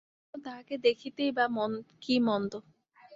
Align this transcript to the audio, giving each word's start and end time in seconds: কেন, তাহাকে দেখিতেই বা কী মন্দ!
কেন, 0.23 0.41
তাহাকে 0.45 0.75
দেখিতেই 0.85 1.31
বা 1.31 1.45
কী 2.01 2.15
মন্দ! 2.19 2.51